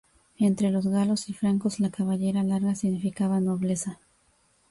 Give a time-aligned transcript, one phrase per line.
[0.39, 3.99] Entre los galos y francos, la cabellera larga significaba nobleza.